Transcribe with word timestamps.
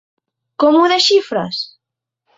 Como 0.61 0.81
ho 0.85 0.89
desxifres? 0.93 1.63